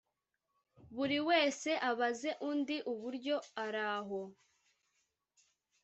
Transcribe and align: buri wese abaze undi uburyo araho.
buri 0.95 1.19
wese 1.29 1.69
abaze 1.89 2.29
undi 2.49 2.77
uburyo 2.91 3.35
araho. 3.65 4.21